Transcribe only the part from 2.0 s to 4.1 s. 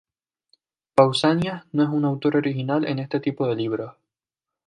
autor original en este tipo de libros.